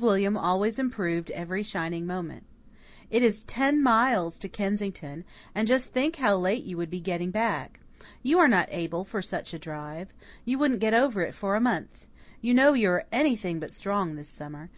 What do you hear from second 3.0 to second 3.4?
"It